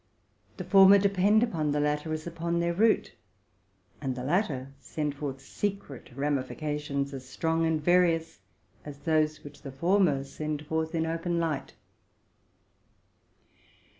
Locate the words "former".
0.63-0.97, 9.71-10.23